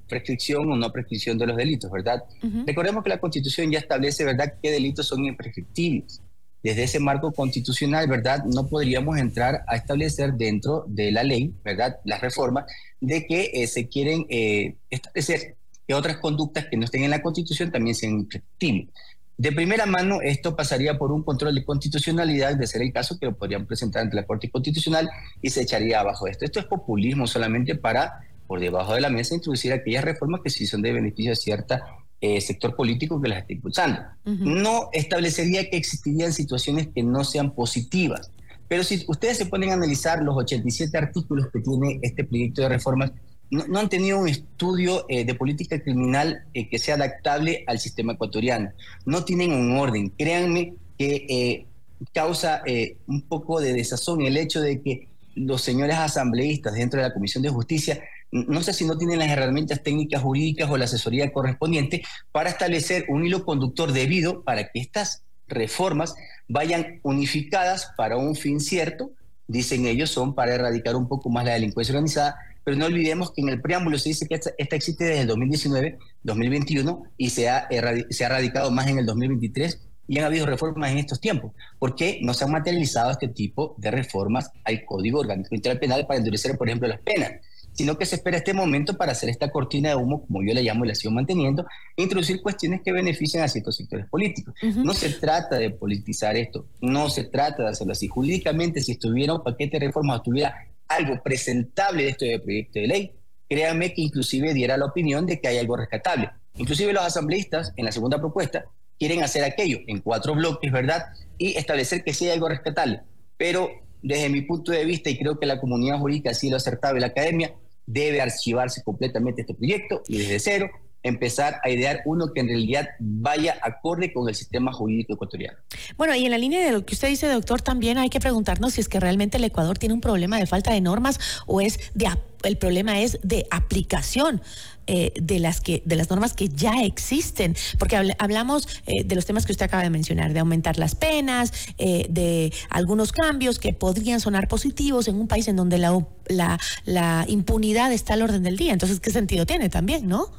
prescripción 0.07 0.71
o 0.71 0.77
no 0.77 0.93
prescripción 0.93 1.39
de 1.39 1.47
los 1.47 1.57
delitos, 1.57 1.91
¿verdad? 1.91 2.23
Recordemos 2.67 3.03
que 3.03 3.09
la 3.09 3.19
Constitución 3.19 3.73
ya 3.73 3.79
establece, 3.79 4.23
¿verdad?, 4.23 4.53
qué 4.63 4.71
delitos 4.71 5.07
son 5.07 5.25
imprescriptibles. 5.25 6.21
Desde 6.63 6.83
ese 6.83 7.01
marco 7.01 7.33
constitucional, 7.33 8.07
¿verdad?, 8.07 8.45
no 8.45 8.67
podríamos 8.67 9.17
entrar 9.17 9.65
a 9.67 9.77
establecer 9.77 10.35
dentro 10.35 10.85
de 10.87 11.11
la 11.11 11.25
ley, 11.25 11.55
¿verdad?, 11.65 11.97
las 12.05 12.21
reformas, 12.21 12.67
de 13.01 13.25
que 13.25 13.51
eh, 13.55 13.67
se 13.67 13.89
quieren 13.89 14.27
eh, 14.29 14.77
establecer 14.91 15.57
que 15.89 15.95
otras 15.95 16.19
conductas 16.19 16.67
que 16.67 16.77
no 16.77 16.85
estén 16.85 17.05
en 17.05 17.11
la 17.13 17.23
Constitución 17.23 17.73
también 17.73 17.95
sean 17.95 18.13
imprescriptibles. 18.13 18.91
De 19.37 19.51
primera 19.51 19.85
mano, 19.85 20.21
esto 20.23 20.55
pasaría 20.55 20.97
por 20.97 21.11
un 21.11 21.25
control 21.25 21.55
de 21.57 21.65
constitucionalidad, 21.65 22.57
de 22.57 22.67
ser 22.67 22.83
el 22.83 22.93
caso 22.93 23.19
que 23.19 23.27
lo 23.27 23.37
podrían 23.37 23.67
presentar 23.67 24.03
ante 24.03 24.15
la 24.15 24.27
Corte 24.27 24.49
Constitucional 24.49 25.11
y 25.43 25.51
se 25.51 25.63
echaría 25.63 26.01
abajo 26.01 26.29
esto. 26.29 26.45
Esto 26.45 26.61
es 26.61 26.67
populismo 26.67 27.27
solamente 27.27 27.75
para, 27.75 28.21
por 28.47 28.61
debajo 28.61 28.95
de 28.95 29.01
la 29.01 29.11
mesa, 29.11 29.35
introducir 29.35 29.73
aquellas 29.73 30.05
reformas 30.05 30.41
que 30.43 30.51
sí 30.51 30.67
son 30.67 30.83
de 30.83 30.93
beneficio 30.93 31.33
a 31.33 31.37
cierta 31.37 31.83
eh, 32.21 32.41
sector 32.41 32.77
político 32.77 33.21
que 33.21 33.29
las 33.29 33.41
está 33.41 33.53
impulsando. 33.53 34.01
No 34.25 34.89
establecería 34.93 35.69
que 35.69 35.77
existirían 35.77 36.33
situaciones 36.33 36.89
que 36.95 37.03
no 37.03 37.25
sean 37.25 37.55
positivas. 37.55 38.31
Pero 38.69 38.85
si 38.85 39.05
ustedes 39.09 39.37
se 39.37 39.47
ponen 39.47 39.71
a 39.71 39.75
analizar 39.75 40.23
los 40.23 40.37
87 40.37 40.97
artículos 40.97 41.49
que 41.53 41.61
tiene 41.61 41.99
este 42.03 42.25
proyecto 42.25 42.63
de 42.63 42.69
reformas, 42.69 43.13
no, 43.51 43.79
han 43.79 43.89
tenido 43.89 44.19
un 44.19 44.29
estudio 44.29 45.07
eh, 45.09 45.25
de 45.25 45.35
política 45.35 45.81
criminal 45.81 46.45
eh, 46.55 46.69
que 46.69 46.79
sea 46.79 46.95
adaptable 46.95 47.65
al 47.67 47.79
sistema 47.79 48.15
ecuatoriano. 48.15 48.73
No 49.05 49.25
tienen 49.25 49.53
un 49.53 49.77
orden. 49.77 50.11
Créanme 50.11 50.75
que 50.99 51.27
eh, 51.29 51.67
causa 52.13 52.63
un 53.07 53.23
poco 53.23 53.61
de 53.61 53.73
desazón 53.73 54.23
el 54.23 54.37
hecho 54.37 54.61
de 54.61 54.83
que 54.83 55.09
los 55.35 55.63
señores 55.63 55.97
asambleístas 55.97 56.75
dentro 56.75 57.01
de 57.01 57.09
la 57.09 57.15
Comisión 57.15 57.43
de 57.43 57.49
Justicia, 57.49 58.03
no 58.31 58.63
sé 58.63 58.73
si 58.73 58.85
no 58.85 58.99
tienen 58.99 59.19
las 59.19 59.31
herramientas 59.31 59.83
técnicas 59.83 60.23
jurídicas 60.23 60.69
o 60.71 60.77
la 60.77 60.85
asesoría 60.85 61.33
correspondiente 61.33 62.03
para 62.33 62.51
establecer 62.51 63.07
un 63.09 63.25
hilo 63.25 63.45
conductor 63.45 63.93
debido 63.93 64.43
para 64.43 64.71
que 64.71 64.81
estas 64.81 65.23
reformas 65.47 66.15
vayan 66.49 67.01
unificadas 67.03 67.93
para 67.97 68.17
un 68.17 68.35
fin 68.35 68.61
cierto, 68.61 69.13
dicen 69.47 69.87
ellos, 69.87 70.11
son 70.11 70.35
para 70.35 70.55
erradicar 70.55 70.97
un 70.97 71.09
poco 71.09 71.31
más 71.31 71.45
la 71.45 71.53
delincuencia 71.53 71.93
organizada, 71.93 72.37
pero 72.65 72.77
no 72.77 72.87
olvidemos 72.87 73.31
que 73.31 73.43
en 73.43 73.51
el 73.51 73.61
preámbulo 73.61 73.99
se 73.99 74.09
dice 74.09 74.27
que 74.27 74.35
esta, 74.35 74.51
existe 74.57 75.05
desde 75.05 75.21
el 75.21 75.27
2019, 75.29 75.99
2021 76.23 77.05
y 77.19 77.31
se 77.31 77.49
ha, 77.49 77.69
se 78.11 78.25
ha 78.25 78.29
radicado 78.29 78.71
más 78.71 78.89
en 78.89 78.99
el 78.99 79.07
2023 79.07 79.81
y 80.07 80.19
han 80.19 80.25
habido 80.25 80.47
reformas 80.47 80.91
en 80.93 80.99
estos 80.99 81.21
tiempos. 81.21 81.53
¿Por 81.79 81.95
qué 81.95 82.19
no 82.23 82.35
se 82.35 82.45
han 82.45 82.51
materializado 82.51 83.11
este 83.11 83.29
tipo 83.29 83.75
de 83.79 83.91
reformas 83.91 84.51
al 84.65 84.85
Código 84.85 85.21
Orgánico 85.21 85.55
Integral 85.55 85.79
Penal 85.79 86.07
para 86.07 86.19
endurecer, 86.19 86.57
por 86.57 86.69
ejemplo, 86.69 86.89
las 86.89 87.01
penas? 87.01 87.33
Sino 87.73 87.99
que 87.99 88.07
se 88.07 88.17
espera 88.17 88.37
este 88.37 88.55
momento 88.55 88.97
para 88.97 89.13
hacer 89.13 89.29
esta 89.29 89.51
cortina 89.51 89.89
de 89.89 89.97
humo, 89.97 90.25
como 90.27 90.43
yo 90.45 90.55
la 90.55 90.61
llamo 90.61 90.85
y 90.85 90.89
la 90.89 90.95
sigo 90.95 91.13
manteniendo, 91.13 91.67
e 91.97 92.03
introducir 92.03 92.41
cuestiones 92.41 92.83
que 92.83 92.93
beneficien 92.93 93.43
a 93.43 93.49
ciertos 93.49 93.77
sectores 93.77 94.07
políticos. 94.07 94.55
No 94.63 94.95
se 94.95 95.11
trata 95.11 95.57
de 95.57 95.71
politizar 95.71 96.37
esto, 96.37 96.67
no 96.81 97.11
se 97.11 97.25
trata 97.25 97.65
de 97.65 97.71
hacerlo 97.71 97.93
así. 97.93 98.07
Jurídicamente, 98.07 98.81
si 98.81 98.93
estuviera 98.93 99.35
un 99.35 99.43
paquete 99.43 99.81
de 99.81 99.87
reformas 99.87 100.19
estuviera 100.19 100.55
algo 100.89 101.23
presentable 101.23 102.05
de 102.05 102.09
este 102.11 102.39
proyecto 102.41 102.81
de 102.81 102.87
ley, 102.87 103.13
créanme 103.49 103.93
que 103.93 104.03
inclusive 104.03 104.55
diera 104.55 104.77
la 104.77 104.87
opinión 104.87 105.27
de 105.27 105.41
que 105.41 105.49
hay 105.49 105.59
algo 105.59 105.77
rescatable. 105.77 106.31
Inclusive 106.57 106.93
los 106.93 107.05
asambleístas, 107.05 107.73
en 107.77 107.85
la 107.85 107.93
segunda 107.93 108.19
propuesta, 108.19 108.65
quieren 108.99 109.23
hacer 109.23 109.45
aquello 109.45 109.79
en 109.87 110.01
cuatro 110.01 110.35
bloques, 110.35 110.71
¿verdad? 110.71 111.07
Y 111.39 111.57
establecer 111.57 112.05
que 112.05 112.15
sí 112.15 112.27
hay 112.27 112.33
algo 112.33 112.49
rescatable. 112.49 113.03
Pero 113.37 113.71
desde 114.03 114.29
mi 114.29 114.43
punto 114.43 114.73
de 114.73 114.85
vista, 114.85 115.11
y 115.11 115.19
creo 115.19 115.39
que 115.39 115.47
la 115.47 115.61
comunidad 115.61 115.99
jurídica 115.99 116.31
así 116.31 116.51
lo 116.51 116.57
acertado 116.57 116.97
y 116.97 117.01
la 117.01 117.09
academia, 117.09 117.55
debe 117.87 118.21
archivarse 118.21 118.83
completamente 118.83 119.43
este 119.43 119.55
proyecto 119.55 120.03
y 120.09 120.19
desde 120.19 120.41
cero 120.41 120.71
empezar 121.05 121.61
a 121.63 121.71
idear 121.71 122.01
uno 122.07 122.33
que 122.33 122.41
en 122.41 122.49
realidad 122.49 122.89
vaya 122.99 123.57
acorde 123.63 124.13
con 124.13 124.29
el 124.29 124.35
sistema 124.35 124.73
jurídico 124.73 125.13
ecuatoriano. 125.13 125.59
Bueno, 125.97 126.15
y 126.15 126.25
en 126.25 126.31
la 126.31 126.39
línea 126.39 126.65
de 126.65 126.73
lo 126.73 126.85
que 126.85 126.95
usted 126.95 127.09
dice, 127.09 127.29
doctor, 127.29 127.61
también 127.61 127.99
hay 127.99 128.09
que 128.09 128.21
preguntarnos 128.21 128.75
si 128.75 128.81
es 128.81 128.89
que 128.89 128.99
realmente 128.99 129.37
el 129.37 129.45
Ecuador 129.45 129.79
tiene 129.79 129.95
un 129.95 130.01
problema 130.01 130.39
de 130.39 130.47
falta 130.47 130.73
de 130.73 130.81
normas 130.81 131.21
o 131.47 131.61
es 131.61 131.79
de 131.95 132.09
el 132.43 132.59
problema 132.59 133.01
es 133.01 133.19
de 133.23 133.47
aplicación. 133.51 134.43
Eh, 134.87 135.15
de 135.19 135.39
las 135.39 135.63
que 135.63 135.83
de 135.87 135.97
las 135.97 136.11
normas 136.11 136.35
que 136.35 136.51
ya 136.51 136.83
existen 136.83 137.57
porque 137.79 137.97
hablamos 138.19 138.69
eh, 138.85 139.03
de 139.03 139.15
los 139.15 139.25
temas 139.25 139.47
que 139.47 139.53
usted 139.53 139.65
acaba 139.65 139.83
de 139.83 139.89
mencionar 139.89 140.35
de 140.35 140.41
aumentar 140.41 140.77
las 140.77 140.95
penas 140.95 141.55
eh, 141.79 142.05
de 142.11 142.53
algunos 142.69 143.11
cambios 143.11 143.59
que 143.59 143.73
podrían 143.73 144.21
sonar 144.21 144.47
positivos 144.47 145.09
en 145.09 145.15
un 145.15 145.27
país 145.27 145.49
en 145.49 145.57
donde 145.57 145.79
la, 145.79 146.07
la, 146.27 146.61
la 146.85 147.25
impunidad 147.29 147.95
está 147.95 148.13
al 148.13 148.21
orden 148.21 148.43
del 148.43 148.59
día 148.59 148.75
entonces 148.75 149.01
qué 149.01 149.09
sentido 149.09 149.47
tiene 149.47 149.71
también 149.71 150.07
no 150.07 150.31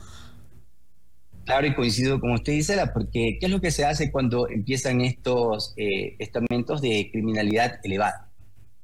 Claro, 1.45 1.67
y 1.67 1.75
coincido 1.75 2.19
con 2.19 2.31
usted, 2.31 2.53
Gisela, 2.53 2.91
porque 2.91 3.37
¿qué 3.39 3.45
es 3.45 3.51
lo 3.51 3.61
que 3.61 3.69
se 3.69 3.85
hace 3.85 4.11
cuando 4.11 4.49
empiezan 4.49 5.01
estos 5.01 5.73
eh, 5.77 6.15
estamentos 6.17 6.81
de 6.81 7.09
criminalidad 7.11 7.79
elevada? 7.83 8.29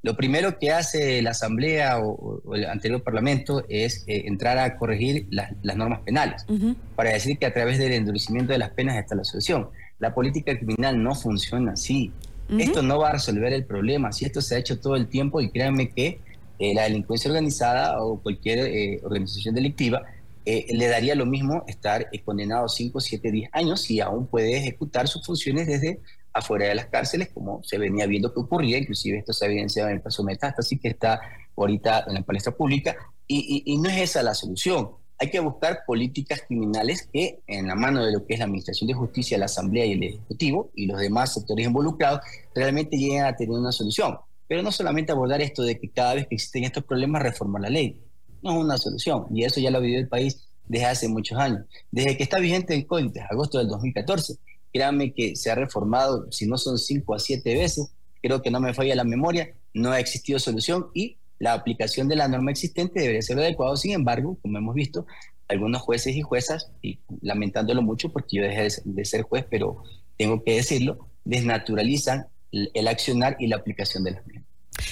Lo 0.02 0.16
primero 0.16 0.58
que 0.58 0.70
hace 0.70 1.22
la 1.22 1.30
Asamblea 1.30 1.98
o, 1.98 2.40
el 2.54 2.66
anterior 2.66 3.02
Parlamento 3.02 3.64
es 3.68 4.04
eh, 4.06 4.24
entrar 4.26 4.58
a 4.58 4.76
corregir 4.76 5.26
las, 5.30 5.52
normas 5.76 6.00
penales, 6.00 6.46
para 6.94 7.10
decir 7.10 7.36
que 7.38 7.46
a 7.46 7.52
través 7.52 7.78
del 7.78 7.92
endurecimiento 7.92 8.52
de 8.52 8.58
las 8.58 8.70
penas 8.70 8.96
está 8.96 9.16
la 9.16 9.24
solución. 9.24 9.68
La 9.98 10.14
política 10.14 10.56
criminal 10.56 11.02
no 11.02 11.14
funciona 11.16 11.72
así. 11.72 12.12
Esto 12.58 12.82
no 12.82 12.98
va 12.98 13.08
a 13.08 13.12
resolver 13.12 13.52
el 13.52 13.64
problema. 13.64 14.12
Si 14.12 14.24
esto 14.24 14.42
se 14.42 14.54
ha 14.54 14.58
hecho 14.58 14.78
todo 14.78 14.94
el 14.94 15.08
tiempo, 15.08 15.40
y 15.40 15.50
créanme 15.50 15.88
que 15.88 16.20
eh, 16.58 16.74
la 16.74 16.82
delincuencia 16.82 17.30
organizada 17.30 18.02
o 18.02 18.20
cualquier 18.20 19.00
organización 19.04 19.54
delictiva 19.54 20.02
eh, 20.44 20.66
le 20.70 20.88
daría 20.88 21.14
lo 21.14 21.24
mismo 21.24 21.64
estar 21.66 22.08
eh, 22.10 22.22
condenado 22.24 22.68
5, 22.68 23.00
7, 23.00 23.30
10 23.30 23.50
años 23.52 23.88
y 23.90 24.00
aún 24.00 24.26
puede 24.26 24.56
ejecutar 24.56 25.06
sus 25.06 25.24
funciones 25.24 25.66
desde 25.66 26.00
afuera 26.32 26.66
de 26.66 26.74
las 26.74 26.86
cárceles, 26.86 27.28
como 27.32 27.62
se 27.62 27.78
venía 27.78 28.06
viendo 28.06 28.32
que 28.32 28.40
ocurría, 28.40 28.78
inclusive 28.78 29.18
esto 29.18 29.32
se 29.32 29.44
ha 29.44 29.48
evidenciado 29.48 29.88
en 29.90 29.96
el 29.96 30.02
caso 30.02 30.24
Metástasis, 30.24 30.80
que 30.80 30.88
está 30.88 31.20
ahorita 31.56 32.06
en 32.08 32.14
la 32.14 32.22
palestra 32.22 32.52
pública, 32.52 32.96
y, 33.26 33.62
y, 33.66 33.78
no 33.78 33.88
es 33.88 33.98
esa 33.98 34.22
la 34.22 34.34
solución. 34.34 34.90
Hay 35.18 35.30
que 35.30 35.40
buscar 35.40 35.80
políticas 35.86 36.42
criminales 36.46 37.08
que, 37.12 37.40
en 37.46 37.68
la 37.68 37.74
mano 37.74 38.04
de 38.04 38.12
lo 38.12 38.26
que 38.26 38.34
es 38.34 38.38
la 38.40 38.46
Administración 38.46 38.88
de 38.88 38.94
Justicia, 38.94 39.38
la 39.38 39.44
Asamblea 39.44 39.86
y 39.86 39.92
el 39.92 40.02
Ejecutivo 40.02 40.70
y 40.74 40.86
los 40.86 40.98
demás 40.98 41.34
sectores 41.34 41.66
involucrados, 41.66 42.20
realmente 42.54 42.96
lleguen 42.96 43.24
a 43.24 43.36
tener 43.36 43.52
una 43.52 43.70
solución. 43.70 44.18
Pero 44.48 44.62
no 44.62 44.72
solamente 44.72 45.12
abordar 45.12 45.40
esto 45.40 45.62
de 45.62 45.78
que 45.78 45.90
cada 45.90 46.14
vez 46.14 46.26
que 46.26 46.34
existen 46.34 46.64
estos 46.64 46.84
problemas, 46.84 47.22
reformar 47.22 47.62
la 47.62 47.70
ley 47.70 48.00
no 48.42 48.52
es 48.52 48.56
una 48.64 48.78
solución. 48.78 49.26
Y 49.30 49.44
eso 49.44 49.60
ya 49.60 49.70
lo 49.70 49.78
ha 49.78 49.80
vivido 49.80 50.00
el 50.00 50.08
país 50.08 50.48
desde 50.66 50.86
hace 50.86 51.08
muchos 51.08 51.38
años. 51.38 51.62
Desde 51.90 52.16
que 52.16 52.22
está 52.22 52.38
vigente 52.38 52.74
el 52.74 52.86
COI, 52.86 53.08
desde 53.08 53.26
agosto 53.30 53.58
del 53.58 53.68
2014, 53.68 54.34
créanme 54.72 55.12
que 55.12 55.36
se 55.36 55.50
ha 55.50 55.54
reformado, 55.54 56.30
si 56.30 56.46
no 56.46 56.56
son 56.58 56.78
cinco 56.78 57.14
a 57.14 57.18
siete 57.18 57.54
veces, 57.54 57.92
creo 58.22 58.42
que 58.42 58.50
no 58.50 58.60
me 58.60 58.74
falla 58.74 58.94
la 58.94 59.04
memoria, 59.04 59.52
no 59.74 59.90
ha 59.90 60.00
existido 60.00 60.38
solución 60.38 60.88
y 60.94 61.16
la 61.38 61.54
aplicación 61.54 62.08
de 62.08 62.16
la 62.16 62.28
norma 62.28 62.52
existente 62.52 63.00
debería 63.00 63.22
ser 63.22 63.38
adecuado. 63.38 63.76
Sin 63.76 63.92
embargo, 63.92 64.38
como 64.40 64.58
hemos 64.58 64.74
visto, 64.74 65.06
algunos 65.48 65.82
jueces 65.82 66.16
y 66.16 66.22
juezas, 66.22 66.70
y 66.80 67.00
lamentándolo 67.20 67.82
mucho 67.82 68.12
porque 68.12 68.36
yo 68.36 68.42
dejé 68.44 68.68
de 68.84 69.04
ser 69.04 69.22
juez, 69.22 69.44
pero 69.50 69.82
tengo 70.16 70.42
que 70.42 70.54
decirlo, 70.54 71.08
desnaturalizan 71.24 72.28
el 72.52 72.88
accionar 72.88 73.36
y 73.38 73.48
la 73.48 73.56
aplicación 73.56 74.04
de 74.04 74.12
las. 74.12 74.22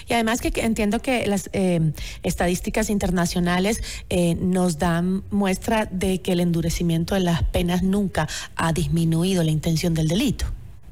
Y 0.08 0.14
además 0.14 0.40
que 0.40 0.52
entiendo 0.60 1.00
que 1.00 1.26
las 1.26 1.50
eh, 1.52 1.92
estadísticas 2.22 2.90
internacionales 2.90 3.82
eh, 4.08 4.34
nos 4.34 4.78
dan 4.78 5.22
muestra 5.30 5.86
de 5.86 6.20
que 6.20 6.32
el 6.32 6.40
endurecimiento 6.40 7.14
de 7.14 7.20
las 7.20 7.42
penas 7.44 7.82
nunca 7.82 8.28
ha 8.56 8.72
disminuido 8.72 9.42
la 9.42 9.50
intención 9.50 9.94
del 9.94 10.08
delito, 10.08 10.46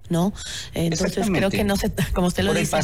¿no? 0.09 0.33
Entonces 0.75 1.26
creo 1.31 1.50
que 1.50 1.64
no 1.64 1.76
se, 1.76 1.90
como 2.14 2.28
usted 2.28 2.45
lo 2.45 2.55
dice. 2.55 2.78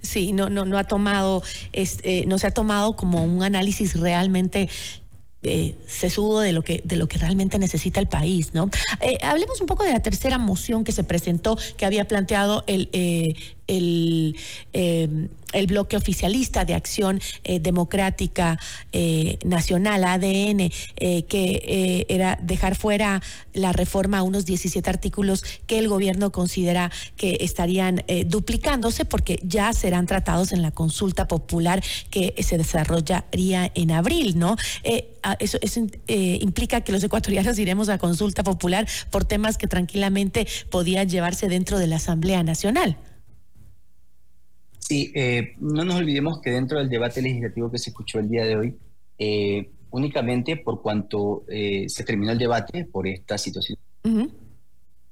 Sí, 0.00 0.32
no, 0.32 0.50
no, 0.50 0.64
no 0.64 0.78
ha 0.78 0.84
tomado, 0.84 1.44
este, 1.72 2.26
no 2.26 2.36
se 2.38 2.48
ha 2.48 2.50
tomado 2.50 2.96
como 2.96 3.22
un 3.22 3.44
análisis 3.44 3.98
realmente 3.98 4.68
eh, 5.44 5.76
sesudo 5.86 6.40
de 6.40 6.52
lo 6.52 6.62
que 6.62 6.82
de 6.84 6.96
lo 6.96 7.06
que 7.08 7.18
realmente 7.18 7.58
necesita 7.58 8.00
el 8.00 8.08
país, 8.08 8.52
¿no? 8.52 8.70
hablemos 9.22 9.60
un 9.60 9.66
poco 9.66 9.84
de 9.84 9.92
la 9.92 10.00
tercera 10.00 10.38
moción 10.38 10.84
que 10.84 10.92
se 10.92 11.02
presentó, 11.04 11.56
que 11.76 11.84
había 11.84 12.06
planteado 12.06 12.64
el 12.66 12.88
el 13.76 14.36
el 15.52 15.66
bloque 15.66 15.96
oficialista 15.96 16.64
de 16.64 16.74
Acción 16.74 17.20
eh, 17.44 17.60
Democrática 17.60 18.58
eh, 18.92 19.38
Nacional, 19.44 20.04
ADN, 20.04 20.70
eh, 20.96 21.24
que 21.24 22.06
era 22.08 22.38
dejar 22.42 22.74
fuera 22.74 23.22
la 23.52 23.72
reforma 23.72 24.18
a 24.18 24.22
unos 24.22 24.46
17 24.46 24.88
artículos 24.88 25.44
que 25.66 25.78
el 25.78 25.88
gobierno 25.88 26.32
considera 26.32 26.90
que 27.16 27.38
estarían 27.40 28.02
duplicándose 28.26 29.04
porque 29.04 29.38
ya 29.42 29.72
serán 29.72 30.06
tratados 30.06 30.52
en 30.52 30.62
la 30.62 30.70
consulta 30.70 31.28
popular 31.28 31.82
que 32.10 32.34
se 32.42 32.58
desarrollaría 32.58 33.70
en 33.74 33.90
abril, 33.90 34.38
¿no? 34.38 34.56
eso, 35.38 35.58
eso 35.60 35.86
implica 36.06 36.80
que 36.80 36.92
los 36.92 37.04
ecuatorianos 37.04 37.58
iremos 37.58 37.88
a 37.88 37.98
consulta 37.98 38.42
popular 38.42 38.86
por 39.10 39.24
temas 39.24 39.58
que 39.58 39.66
tranquilamente 39.66 40.46
podían 40.70 41.08
llevarse 41.08 41.48
dentro 41.48 41.78
de 41.78 41.86
la 41.86 41.96
Asamblea 41.96 42.42
Nacional. 42.42 42.96
Sí, 44.92 45.10
eh, 45.14 45.54
no 45.58 45.86
nos 45.86 45.94
olvidemos 45.94 46.42
que 46.42 46.50
dentro 46.50 46.76
del 46.76 46.90
debate 46.90 47.22
legislativo 47.22 47.70
que 47.70 47.78
se 47.78 47.88
escuchó 47.88 48.18
el 48.18 48.28
día 48.28 48.44
de 48.44 48.56
hoy, 48.58 48.76
eh, 49.16 49.70
únicamente 49.88 50.58
por 50.58 50.82
cuanto 50.82 51.44
eh, 51.48 51.88
se 51.88 52.04
terminó 52.04 52.32
el 52.32 52.36
debate 52.36 52.84
por 52.84 53.06
esta 53.06 53.38
situación, 53.38 53.78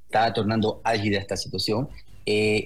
estaba 0.04 0.34
tornando 0.34 0.82
álgida 0.84 1.18
esta 1.18 1.34
situación, 1.34 1.88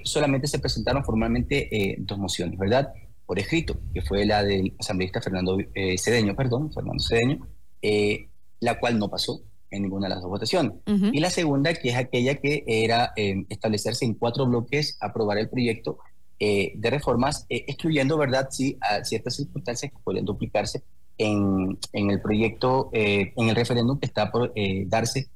solamente 0.02 0.48
se 0.48 0.58
presentaron 0.58 1.04
formalmente 1.04 1.94
dos 2.00 2.18
mociones, 2.18 2.58
¿verdad? 2.58 2.92
Por 3.24 3.38
escrito, 3.38 3.76
que 3.92 4.02
fue 4.02 4.26
la 4.26 4.42
del 4.42 4.74
asambleísta 4.80 5.22
Fernando 5.22 5.56
Cedeño, 5.96 6.34
perdón, 6.34 6.72
Fernando 6.72 7.00
Cedeño, 7.00 7.46
la 8.58 8.80
cual 8.80 8.98
no 8.98 9.08
pasó 9.08 9.40
en 9.70 9.82
ninguna 9.82 10.08
de 10.08 10.14
las 10.14 10.20
dos 10.20 10.30
votaciones. 10.30 10.72
Y 11.12 11.20
la 11.20 11.30
segunda, 11.30 11.74
que 11.74 11.90
es 11.90 11.96
aquella 11.96 12.34
que 12.34 12.64
era 12.66 13.12
establecerse 13.14 14.04
en 14.04 14.14
cuatro 14.14 14.46
bloques, 14.46 14.96
aprobar 15.00 15.38
el 15.38 15.48
proyecto 15.48 15.98
eh, 16.40 16.72
de 16.74 16.90
reformas, 16.90 17.46
eh, 17.48 17.64
excluyendo, 17.68 18.18
¿verdad?, 18.18 18.48
sí, 18.50 18.76
a 18.80 19.04
ciertas 19.04 19.36
circunstancias 19.36 19.92
que 19.92 19.98
pueden 20.02 20.24
duplicarse 20.24 20.82
en, 21.16 21.78
en 21.92 22.10
el 22.10 22.20
proyecto, 22.20 22.90
eh, 22.92 23.32
en 23.36 23.48
el 23.48 23.54
referéndum 23.54 23.98
que 23.98 24.06
está 24.06 24.30
por 24.30 24.52
darse, 24.86 25.28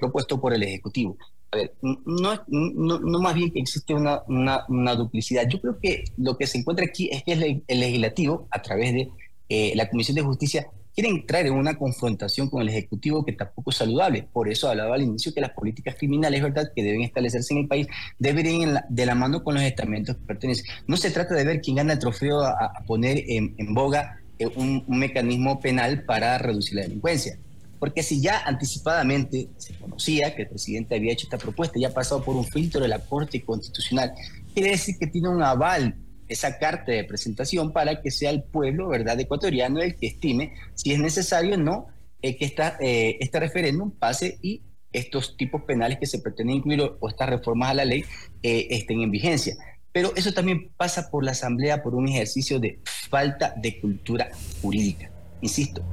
propuesto 0.00 0.40
por 0.40 0.54
el 0.54 0.62
Ejecutivo. 0.62 1.16
A 1.52 1.56
ver, 1.56 1.74
no, 1.82 2.40
no, 2.46 2.98
no, 2.98 3.18
más 3.20 3.34
bien 3.34 3.50
que 3.50 3.60
existe 3.60 3.94
una, 3.94 4.22
una, 4.28 4.64
una, 4.68 4.94
duplicidad. 4.94 5.46
Yo 5.48 5.60
creo 5.60 5.78
que 5.78 6.04
lo 6.16 6.38
que 6.38 6.46
se 6.46 6.58
encuentra 6.58 6.86
aquí 6.86 7.10
es 7.12 7.22
que 7.22 7.32
el 7.32 7.80
legislativo, 7.80 8.48
a 8.50 8.62
través 8.62 8.94
de 8.94 9.74
la 9.74 9.88
Comisión 9.90 10.14
de 10.14 10.22
Justicia, 10.22 10.68
quieren 10.94 11.26
traer 11.26 11.50
una 11.50 11.76
confrontación 11.76 12.48
con 12.48 12.62
el 12.62 12.68
Ejecutivo 12.68 13.24
que 13.24 13.32
tampoco 13.32 13.70
es 13.70 13.76
saludable. 13.76 14.28
Por 14.32 14.48
eso 14.48 14.68
hablaba 14.68 14.94
al 14.94 15.02
inicio 15.02 15.34
que 15.34 15.40
las 15.40 15.50
políticas 15.50 15.96
criminales, 15.96 16.42
¿verdad?, 16.42 16.70
que 16.74 16.82
deben 16.82 17.02
establecerse 17.02 17.52
en 17.54 17.60
el 17.60 17.68
país, 17.68 17.86
deben 18.18 18.46
ir 18.46 18.74
de 18.88 19.06
la 19.06 19.14
mano 19.14 19.42
con 19.42 19.54
los 19.54 19.62
estamentos 19.62 20.16
que 20.16 20.22
pertenecen. 20.22 20.66
No 20.86 20.96
se 20.96 21.10
trata 21.10 21.34
de 21.34 21.44
ver 21.44 21.60
quién 21.60 21.76
gana 21.76 21.94
el 21.94 21.98
trofeo 21.98 22.42
a, 22.42 22.72
poner 22.86 23.24
en, 23.26 23.74
boga 23.74 24.20
eh, 24.38 24.46
un, 24.46 24.84
mecanismo 24.86 25.60
penal 25.60 26.04
para 26.04 26.38
reducir 26.38 26.76
la 26.76 26.82
delincuencia. 26.82 27.38
Porque 27.80 28.02
si 28.02 28.20
ya 28.20 28.40
anticipadamente 28.46 29.48
se 29.58 29.74
conocía 29.74 30.34
que 30.34 30.42
el 30.42 30.48
presidente 30.48 30.94
había 30.94 31.12
hecho 31.12 31.26
esta 31.26 31.38
propuesta 31.38 31.78
y 31.78 31.84
ha 31.84 31.92
pasado 31.92 32.22
por 32.22 32.36
un 32.36 32.44
filtro 32.44 32.80
de 32.80 32.88
la 32.88 33.00
Corte 33.00 33.42
Constitucional, 33.42 34.12
quiere 34.54 34.70
decir 34.70 34.96
que 34.98 35.08
tiene 35.08 35.28
un 35.28 35.42
aval 35.42 35.96
esa 36.28 36.58
carta 36.58 36.92
de 36.92 37.04
presentación 37.04 37.72
para 37.72 38.00
que 38.00 38.10
sea 38.10 38.30
el 38.30 38.42
pueblo, 38.42 38.88
¿verdad?, 38.88 39.18
ecuatoriano 39.20 39.80
el 39.80 39.96
que 39.96 40.06
estime 40.06 40.54
si 40.74 40.92
es 40.92 40.98
necesario 40.98 41.54
o 41.54 41.58
no 41.58 41.86
eh, 42.22 42.36
que 42.36 42.44
esta, 42.46 42.76
eh, 42.80 43.18
este 43.20 43.38
referéndum 43.40 43.90
pase 43.90 44.38
y 44.40 44.62
estos 44.92 45.36
tipos 45.36 45.62
penales 45.62 45.98
que 45.98 46.06
se 46.06 46.20
pretenden 46.20 46.56
incluir 46.56 46.80
o, 46.80 47.08
estas 47.08 47.28
reformas 47.28 47.70
a 47.70 47.74
la 47.74 47.84
ley 47.84 48.04
eh, 48.42 48.68
estén 48.70 49.02
en 49.02 49.10
vigencia. 49.10 49.54
Pero 49.92 50.12
eso 50.16 50.32
también 50.32 50.70
pasa 50.76 51.10
por 51.10 51.24
la 51.24 51.32
Asamblea 51.32 51.82
por 51.82 51.94
un 51.94 52.08
ejercicio 52.08 52.58
de 52.58 52.80
falta 52.84 53.54
de 53.56 53.80
cultura 53.80 54.30
jurídica. 54.62 55.10
Insisto, 55.40 55.84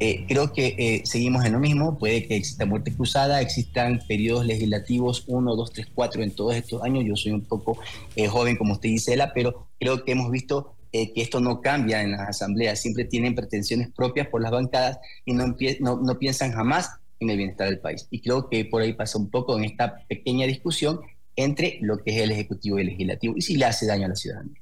eh, 0.00 0.24
creo 0.26 0.52
que 0.52 0.74
eh, 0.78 1.02
seguimos 1.04 1.44
en 1.44 1.52
lo 1.52 1.60
mismo, 1.60 1.98
puede 1.98 2.26
que 2.26 2.36
exista 2.36 2.64
muerte 2.64 2.92
cruzada, 2.94 3.42
existan 3.42 4.00
periodos 4.08 4.46
legislativos, 4.46 5.24
uno, 5.26 5.54
dos, 5.54 5.72
tres, 5.72 5.88
cuatro 5.94 6.22
en 6.22 6.30
todos 6.30 6.54
estos 6.56 6.82
años, 6.82 7.04
yo 7.06 7.16
soy 7.16 7.32
un 7.32 7.42
poco 7.42 7.78
eh, 8.16 8.26
joven 8.26 8.56
como 8.56 8.72
usted 8.72 8.88
dice, 8.88 9.12
Ela, 9.12 9.32
pero 9.34 9.68
creo 9.78 10.02
que 10.02 10.12
hemos 10.12 10.30
visto 10.30 10.74
que 10.90 11.12
esto 11.14 11.38
no 11.38 11.60
cambia 11.60 12.02
en 12.02 12.10
las 12.10 12.30
asambleas, 12.30 12.80
siempre 12.80 13.04
tienen 13.04 13.36
pretensiones 13.36 13.90
propias 13.94 14.26
por 14.26 14.42
las 14.42 14.50
bancadas 14.50 14.98
y 15.24 15.34
no, 15.34 15.54
no, 15.78 16.00
no 16.02 16.18
piensan 16.18 16.50
jamás 16.50 16.90
en 17.20 17.30
el 17.30 17.36
bienestar 17.36 17.68
del 17.68 17.78
país. 17.78 18.08
Y 18.10 18.20
creo 18.20 18.48
que 18.48 18.64
por 18.64 18.82
ahí 18.82 18.94
pasa 18.94 19.16
un 19.16 19.30
poco 19.30 19.56
en 19.56 19.64
esta 19.64 20.04
pequeña 20.08 20.46
discusión 20.46 20.98
entre 21.36 21.78
lo 21.80 22.02
que 22.02 22.16
es 22.16 22.22
el 22.22 22.32
Ejecutivo 22.32 22.78
y 22.78 22.80
el 22.80 22.86
Legislativo 22.88 23.34
y 23.36 23.42
si 23.42 23.56
le 23.56 23.66
hace 23.66 23.86
daño 23.86 24.06
a 24.06 24.08
la 24.08 24.16
ciudadanía. 24.16 24.60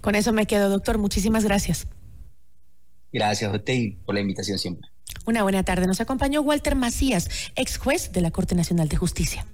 Con 0.00 0.14
eso 0.14 0.32
me 0.32 0.46
quedo, 0.46 0.68
doctor. 0.68 0.98
Muchísimas 0.98 1.44
gracias. 1.44 1.88
Gracias 3.14 3.54
usted 3.54 3.74
y 3.74 3.90
por 3.92 4.16
la 4.16 4.20
invitación 4.20 4.58
siempre. 4.58 4.90
Una 5.24 5.44
buena 5.44 5.62
tarde. 5.62 5.86
Nos 5.86 6.00
acompañó 6.00 6.42
Walter 6.42 6.74
Macías, 6.74 7.28
ex 7.54 7.78
juez 7.78 8.10
de 8.12 8.20
la 8.20 8.32
Corte 8.32 8.56
Nacional 8.56 8.88
de 8.88 8.96
Justicia. 8.96 9.46